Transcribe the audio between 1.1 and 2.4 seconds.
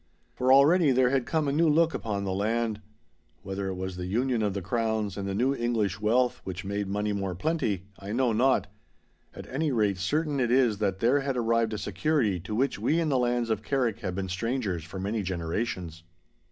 had come a new look upon the